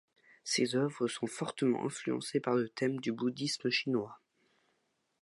[0.43, 4.19] Ses œuvres sont fortement influencées par le thème du bouddhisme chinois.